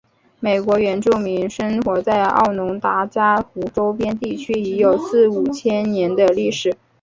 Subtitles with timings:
[0.39, 6.75] 美国原住民生活在奥农达伽湖周边地区已有四五千年的历史。